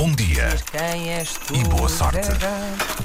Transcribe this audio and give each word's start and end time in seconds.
Bom 0.00 0.12
dia 0.12 0.48
Mas 0.50 0.62
quem 0.62 1.10
és 1.10 1.34
tu? 1.34 1.54
e 1.54 1.62
boa 1.64 1.86
sorte. 1.86 2.26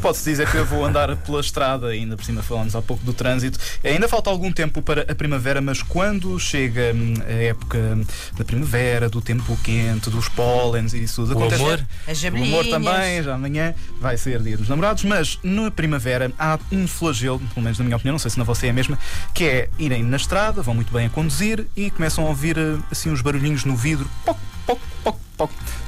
Pode-se 0.00 0.30
dizer 0.30 0.48
que 0.48 0.56
eu 0.56 0.64
vou 0.64 0.84
andar 0.84 1.16
pela 1.16 1.40
estrada, 1.40 1.88
ainda 1.88 2.16
por 2.16 2.24
cima 2.24 2.40
falamos 2.40 2.76
há 2.76 2.80
pouco 2.80 3.02
do 3.02 3.12
trânsito. 3.12 3.58
Ainda 3.82 4.08
falta 4.08 4.30
algum 4.30 4.52
tempo 4.52 4.80
para 4.80 5.02
a 5.10 5.12
primavera, 5.12 5.60
mas 5.60 5.82
quando 5.82 6.38
chega 6.38 6.92
hum, 6.94 7.14
a 7.26 7.32
época 7.32 7.98
da 8.38 8.44
primavera, 8.44 9.08
do 9.08 9.20
tempo 9.20 9.58
quente, 9.64 10.08
dos 10.08 10.28
pólenes 10.28 10.92
e 10.92 11.02
isso 11.02 11.22
tudo, 11.22 11.34
O 11.34 11.38
acontece. 11.38 11.62
amor? 11.64 11.86
As 12.06 12.22
O 12.22 12.26
amor 12.28 12.64
também, 12.66 13.22
já 13.24 13.34
amanhã 13.34 13.74
vai 14.00 14.16
ser 14.16 14.40
dia 14.40 14.56
dos 14.56 14.68
namorados, 14.68 15.02
mas 15.02 15.36
na 15.42 15.72
primavera 15.72 16.30
há 16.38 16.60
um 16.70 16.86
flagelo, 16.86 17.40
pelo 17.40 17.64
menos 17.64 17.76
na 17.76 17.84
minha 17.84 17.96
opinião, 17.96 18.12
não 18.12 18.20
sei 18.20 18.30
se 18.30 18.38
na 18.38 18.44
você 18.44 18.68
é 18.68 18.70
a 18.70 18.72
mesma, 18.72 18.96
que 19.34 19.42
é 19.42 19.68
irem 19.80 20.04
na 20.04 20.16
estrada, 20.16 20.62
vão 20.62 20.76
muito 20.76 20.92
bem 20.92 21.06
a 21.06 21.10
conduzir 21.10 21.66
e 21.76 21.90
começam 21.90 22.24
a 22.24 22.28
ouvir 22.28 22.56
eh, 22.56 22.76
assim 22.88 23.10
uns 23.10 23.20
barulhinhos 23.20 23.64
no 23.64 23.74
vidro, 23.74 24.08
poc, 24.24 24.38
poc. 24.64 24.78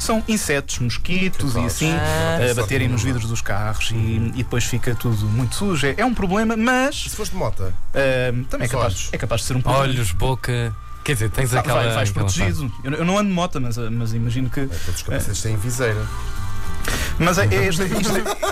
São 0.07 0.23
insetos, 0.29 0.79
mosquitos 0.79 1.57
e 1.57 1.59
assim, 1.61 1.91
Ah. 1.93 2.39
a 2.51 2.55
baterem 2.55 2.87
nos 2.89 3.03
vidros 3.03 3.29
dos 3.29 3.41
carros 3.41 3.91
e, 3.91 3.95
e 3.97 4.31
depois 4.37 4.63
fica 4.63 4.95
tudo 4.95 5.27
muito 5.27 5.57
sujo. 5.57 5.85
É- 5.85 5.95
É 5.99 6.05
um 6.05 6.15
problema, 6.15 6.57
mas 6.57 6.95
Se 7.11 7.17
foste 7.17 7.33
de 7.33 7.39
moto, 7.39 7.73
eh, 7.93 8.33
também 8.49 8.67
é 8.67 8.69
capaz, 8.71 9.09
é 9.11 9.19
capaz 9.19 9.41
de 9.41 9.47
ser 9.49 9.57
um 9.57 9.61
problema. 9.61 9.85
Olhos, 9.85 10.13
boca. 10.13 10.73
Quer 11.03 11.15
dizer, 11.15 11.31
tens 11.31 11.53
Ah, 11.55 11.59
aquela. 11.61 11.83
vai, 11.83 11.93
vais 11.95 12.11
aquela 12.11 12.25
protegido. 12.27 12.73
Eu, 12.85 12.93
eu 12.93 13.05
não 13.05 13.19
ando 13.19 13.29
de 13.31 13.35
moto, 13.35 13.61
mas, 13.61 13.77
eh, 13.79 13.91
mas 13.91 14.13
imagino 14.15 14.49
que. 14.49 14.61
é, 14.61 14.67
todos 14.67 14.95
os 14.97 15.03
capacetes 15.03 15.43
têm 15.43 15.57
viseira. 15.57 16.01
Mas 17.19 17.39
é, 17.39 17.47
é- 17.47 17.69
isto, 17.69 17.83
isto- 17.83 17.97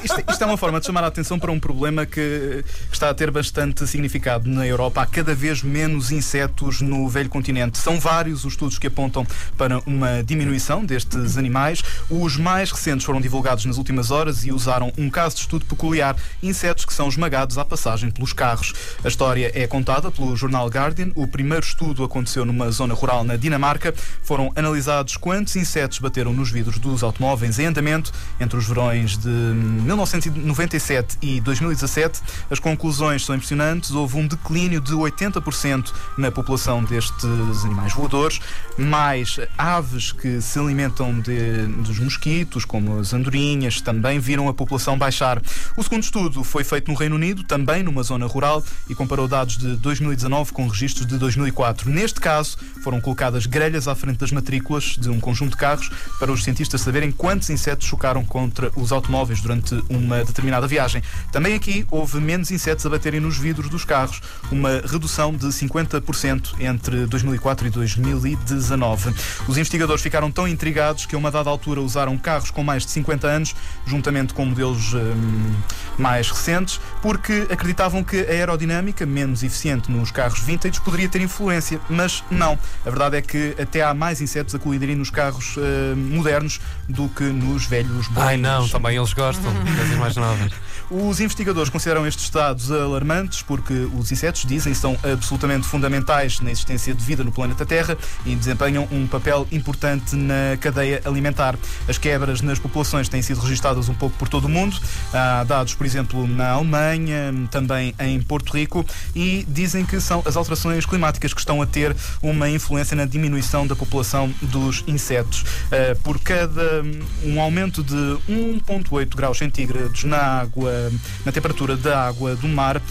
isto- 0.02 0.24
isto 0.30 0.42
é 0.42 0.46
uma 0.46 0.56
forma 0.56 0.80
de 0.80 0.86
chamar 0.86 1.04
a 1.04 1.08
atenção 1.08 1.38
para 1.38 1.52
um 1.52 1.60
problema 1.60 2.06
que 2.06 2.64
está 2.90 3.10
a 3.10 3.14
ter 3.14 3.30
bastante 3.30 3.86
significado 3.86 4.48
na 4.48 4.66
Europa. 4.66 5.02
Há 5.02 5.06
cada 5.06 5.34
vez 5.34 5.62
menos 5.62 6.10
insetos 6.10 6.80
no 6.80 7.06
velho 7.08 7.28
continente. 7.28 7.76
São 7.76 8.00
vários 8.00 8.44
os 8.44 8.54
estudos 8.54 8.78
que 8.78 8.86
apontam 8.86 9.26
para 9.58 9.80
uma 9.80 10.22
diminuição 10.24 10.82
destes 10.84 11.36
animais. 11.36 11.82
Os 12.08 12.38
mais 12.38 12.70
recentes 12.70 13.04
foram 13.04 13.20
divulgados 13.20 13.66
nas 13.66 13.76
últimas 13.76 14.10
horas 14.10 14.44
e 14.46 14.50
usaram 14.52 14.90
um 14.96 15.10
caso 15.10 15.36
de 15.36 15.42
estudo 15.42 15.66
peculiar: 15.66 16.16
insetos 16.42 16.86
que 16.86 16.92
são 16.94 17.06
esmagados 17.08 17.58
à 17.58 17.64
passagem 17.66 18.10
pelos 18.10 18.32
carros. 18.32 18.72
A 19.04 19.08
história 19.08 19.52
é 19.54 19.66
contada 19.66 20.10
pelo 20.10 20.34
jornal 20.34 20.66
Guardian. 20.68 21.10
O 21.14 21.26
primeiro 21.28 21.64
estudo 21.66 22.02
aconteceu 22.02 22.46
numa 22.46 22.70
zona 22.70 22.94
rural 22.94 23.24
na 23.24 23.36
Dinamarca. 23.36 23.92
Foram 24.22 24.50
analisados 24.56 25.18
quantos 25.18 25.54
insetos 25.54 25.98
bateram 25.98 26.32
nos 26.32 26.50
vidros 26.50 26.78
dos 26.78 27.02
automóveis 27.02 27.58
em 27.58 27.66
andamento 27.66 28.10
entre 28.40 28.53
os 28.56 28.66
verões 28.66 29.16
de 29.16 29.28
1997 29.28 31.18
e 31.22 31.40
2017. 31.40 32.20
As 32.50 32.58
conclusões 32.58 33.24
são 33.24 33.34
impressionantes. 33.34 33.90
Houve 33.90 34.16
um 34.16 34.26
declínio 34.26 34.80
de 34.80 34.92
80% 34.92 35.92
na 36.16 36.30
população 36.30 36.82
destes 36.84 37.24
animais 37.64 37.92
voadores, 37.92 38.40
mais 38.78 39.38
aves 39.58 40.12
que 40.12 40.40
se 40.40 40.58
alimentam 40.58 41.18
de- 41.20 41.66
dos 41.82 41.98
mosquitos, 41.98 42.64
como 42.64 42.98
as 42.98 43.12
andorinhas, 43.12 43.80
também 43.80 44.18
viram 44.18 44.48
a 44.48 44.54
população 44.54 44.96
baixar. 44.98 45.40
O 45.76 45.82
segundo 45.82 46.02
estudo 46.02 46.44
foi 46.44 46.64
feito 46.64 46.90
no 46.90 46.96
Reino 46.96 47.16
Unido, 47.16 47.42
também 47.44 47.82
numa 47.82 48.02
zona 48.02 48.26
rural, 48.26 48.62
e 48.88 48.94
comparou 48.94 49.26
dados 49.28 49.56
de 49.56 49.76
2019 49.76 50.52
com 50.52 50.66
registros 50.68 51.06
de 51.06 51.16
2004. 51.18 51.90
Neste 51.90 52.20
caso, 52.20 52.56
foram 52.82 53.00
colocadas 53.00 53.46
grelhas 53.46 53.88
à 53.88 53.94
frente 53.94 54.18
das 54.18 54.32
matrículas 54.32 54.96
de 54.98 55.08
um 55.10 55.20
conjunto 55.20 55.50
de 55.52 55.56
carros 55.56 55.90
para 56.18 56.32
os 56.32 56.42
cientistas 56.44 56.80
saberem 56.80 57.10
quantos 57.10 57.50
insetos 57.50 57.86
chocaram 57.86 58.24
contra 58.44 58.70
os 58.76 58.92
automóveis 58.92 59.40
durante 59.40 59.82
uma 59.88 60.22
determinada 60.22 60.66
viagem. 60.66 61.02
Também 61.32 61.54
aqui 61.54 61.86
houve 61.90 62.20
menos 62.20 62.50
insetos 62.50 62.84
a 62.84 62.90
baterem 62.90 63.18
nos 63.18 63.38
vidros 63.38 63.70
dos 63.70 63.86
carros, 63.86 64.20
uma 64.52 64.82
redução 64.84 65.32
de 65.32 65.46
50% 65.46 66.60
entre 66.60 67.06
2004 67.06 67.66
e 67.66 67.70
2019. 67.70 69.14
Os 69.48 69.56
investigadores 69.56 70.02
ficaram 70.02 70.30
tão 70.30 70.46
intrigados 70.46 71.06
que 71.06 71.14
a 71.14 71.18
uma 71.18 71.30
dada 71.30 71.48
altura 71.48 71.80
usaram 71.80 72.18
carros 72.18 72.50
com 72.50 72.62
mais 72.62 72.84
de 72.84 72.92
50 72.92 73.26
anos, 73.26 73.54
juntamente 73.86 74.34
com 74.34 74.44
modelos 74.44 74.92
hum, 74.92 75.54
mais 75.98 76.30
recentes, 76.30 76.80
porque 77.02 77.46
acreditavam 77.50 78.02
que 78.02 78.20
a 78.20 78.30
aerodinâmica, 78.30 79.06
menos 79.06 79.42
eficiente 79.42 79.90
nos 79.90 80.10
carros 80.10 80.40
vintage, 80.40 80.80
poderia 80.80 81.08
ter 81.08 81.20
influência, 81.20 81.80
mas 81.88 82.22
não. 82.30 82.58
A 82.84 82.90
verdade 82.90 83.16
é 83.16 83.22
que 83.22 83.54
até 83.60 83.82
há 83.82 83.94
mais 83.94 84.20
insetos 84.20 84.54
a 84.54 84.58
colidirem 84.58 84.96
nos 84.96 85.10
carros 85.10 85.56
hum, 85.56 85.96
modernos 85.96 86.60
do 86.88 87.08
que 87.08 87.24
nos 87.24 87.66
velhos 87.66 88.08
Ai 88.16 88.36
não, 88.36 88.68
também 88.68 88.96
eles 88.96 89.12
gostam 89.12 89.52
das 89.76 89.98
mais 89.98 90.16
novas. 90.16 90.52
Os 90.90 91.20
investigadores 91.20 91.70
consideram 91.70 92.06
estes 92.06 92.28
dados 92.30 92.70
alarmantes 92.70 93.42
porque 93.42 93.72
os 93.94 94.12
insetos, 94.12 94.44
dizem, 94.44 94.74
são 94.74 94.96
absolutamente 95.02 95.66
fundamentais 95.66 96.40
na 96.40 96.50
existência 96.50 96.94
de 96.94 97.02
vida 97.02 97.24
no 97.24 97.32
planeta 97.32 97.64
Terra 97.64 97.96
e 98.24 98.34
desempenham 98.34 98.86
um 98.90 99.06
papel 99.06 99.46
importante 99.50 100.14
na 100.14 100.56
cadeia 100.60 101.00
alimentar. 101.04 101.56
As 101.88 101.98
quebras 101.98 102.40
nas 102.40 102.58
populações 102.58 103.08
têm 103.08 103.22
sido 103.22 103.40
registadas 103.40 103.88
um 103.88 103.94
pouco 103.94 104.16
por 104.16 104.28
todo 104.28 104.44
o 104.44 104.48
mundo. 104.48 104.76
Há 105.12 105.44
dados, 105.44 105.74
por 105.74 105.83
exemplo, 105.84 106.26
na 106.26 106.50
Alemanha, 106.50 107.32
também 107.50 107.94
em 107.98 108.20
Porto 108.20 108.52
Rico, 108.52 108.84
e 109.14 109.44
dizem 109.48 109.84
que 109.84 110.00
são 110.00 110.22
as 110.24 110.36
alterações 110.36 110.86
climáticas 110.86 111.32
que 111.32 111.40
estão 111.40 111.60
a 111.62 111.66
ter 111.66 111.94
uma 112.22 112.48
influência 112.48 112.96
na 112.96 113.04
diminuição 113.04 113.66
da 113.66 113.76
população 113.76 114.32
dos 114.42 114.84
insetos. 114.86 115.42
Uh, 115.42 115.98
por 116.02 116.18
cada 116.20 116.82
um 117.24 117.40
aumento 117.40 117.82
de 117.82 117.94
1,8 118.28 119.14
graus 119.14 119.38
centígrados 119.38 120.04
na 120.04 120.18
água, 120.18 120.92
na 121.24 121.32
temperatura 121.32 121.76
da 121.76 122.06
água 122.06 122.34
do 122.36 122.48
mar, 122.48 122.76
uh, 122.76 122.82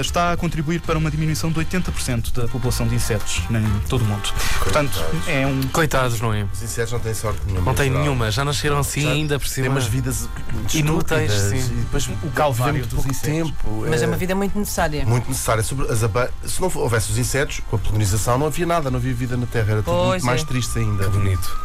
está 0.00 0.32
a 0.32 0.36
contribuir 0.36 0.80
para 0.80 0.98
uma 0.98 1.10
diminuição 1.10 1.50
de 1.50 1.60
80% 1.60 2.32
da 2.32 2.48
população 2.48 2.86
de 2.86 2.94
insetos 2.94 3.42
em 3.50 3.88
todo 3.88 4.02
o 4.02 4.04
mundo. 4.04 4.28
Portanto, 4.58 5.02
é 5.26 5.46
um. 5.46 5.62
Coitados, 5.68 6.20
não 6.20 6.32
é? 6.32 6.46
Os 6.52 6.62
insetos 6.62 6.92
não 6.92 7.00
têm 7.00 7.14
sorte 7.14 7.40
nenhuma. 7.46 7.72
Não 7.72 7.76
geral. 7.76 8.02
nenhuma, 8.02 8.30
já 8.30 8.44
nasceram 8.44 8.78
assim 8.78 9.02
Já 9.02 9.10
ainda 9.10 9.38
por 9.38 9.46
Têm 9.46 9.64
cima. 9.64 9.68
umas 9.68 9.86
vidas 9.86 10.28
Inúteis, 10.74 11.32
sim. 11.32 11.56
E 11.56 11.80
depois 11.80 12.08
O 12.08 12.30
calvário 12.36 12.74
vivemos 12.74 12.92
dos 12.94 13.04
pouco 13.04 13.10
insetos. 13.10 13.50
tempo. 13.50 13.86
Mas 13.88 14.02
é 14.02 14.06
uma 14.06 14.16
vida 14.16 14.34
muito 14.34 14.58
necessária. 14.58 15.04
muito 15.06 15.28
necessária. 15.28 15.62
Sobre 15.62 15.90
as 15.92 16.02
aba- 16.04 16.30
Se 16.46 16.60
não 16.60 16.70
houvesse 16.74 17.10
os 17.12 17.18
insetos, 17.18 17.60
com 17.68 17.76
a 17.76 17.78
polinização, 17.78 18.38
não 18.38 18.46
havia 18.46 18.66
nada, 18.66 18.90
não 18.90 18.98
havia 18.98 19.14
vida 19.14 19.36
na 19.36 19.46
Terra. 19.46 19.72
Era 19.72 19.82
tudo 19.82 19.94
Pois 19.96 20.08
muito 20.22 20.26
mais 20.26 20.42
é. 20.42 20.44
triste 20.44 20.78
ainda. 20.78 21.08
Bonito. 21.08 21.58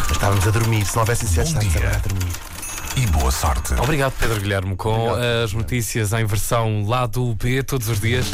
Mas 0.00 0.10
estávamos 0.12 0.46
a 0.46 0.50
dormir. 0.50 0.84
Se 0.84 0.94
não 0.94 1.02
houvesse 1.02 1.24
insetos, 1.24 1.52
Bom 1.52 1.60
estávamos 1.60 1.94
a 1.94 1.98
dormir. 2.08 2.32
E 2.96 3.06
boa 3.06 3.30
sorte. 3.30 3.72
Obrigado, 3.74 4.12
Pedro 4.18 4.38
Guilherme, 4.40 4.76
com 4.76 5.08
Obrigado. 5.08 5.44
as 5.44 5.52
notícias 5.54 6.12
em 6.12 6.24
versão 6.26 6.84
lado 6.86 7.34
B 7.36 7.62
todos 7.62 7.88
os 7.88 7.98
dias. 7.98 8.26